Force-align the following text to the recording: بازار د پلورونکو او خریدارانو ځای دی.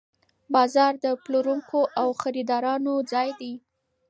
بازار 0.53 0.93
د 1.03 1.05
پلورونکو 1.23 1.79
او 2.01 2.07
خریدارانو 2.21 2.93
ځای 3.11 3.29
دی. 3.39 3.53